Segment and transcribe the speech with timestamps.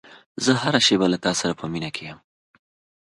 [0.43, 2.19] زه هره شېبه له تا سره په مینه کې یم.